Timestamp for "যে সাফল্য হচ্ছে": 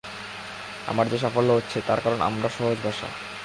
1.09-1.77